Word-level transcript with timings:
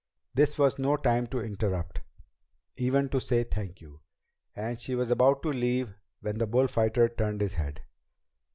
This 0.33 0.57
was 0.57 0.79
no 0.79 0.97
time 0.97 1.27
to 1.27 1.41
interrupt, 1.41 2.01
even 2.75 3.07
to 3.09 3.21
say 3.21 3.43
"Thank 3.43 3.81
you," 3.81 4.01
and 4.55 4.79
she 4.79 4.95
was 4.95 5.11
about 5.11 5.43
to 5.43 5.49
leave 5.49 5.93
when 6.21 6.39
the 6.39 6.47
bullfighter 6.47 7.07
turned 7.07 7.39
his 7.41 7.53
head. 7.53 7.81